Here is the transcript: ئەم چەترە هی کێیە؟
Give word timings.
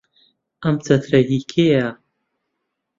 ئەم 0.63 0.75
چەترە 0.85 1.19
هی 1.29 1.41
کێیە؟ 1.51 1.87